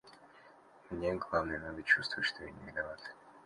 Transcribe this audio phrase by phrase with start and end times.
[0.89, 2.99] Мне, главное, надо чувствовать, что я не виноват.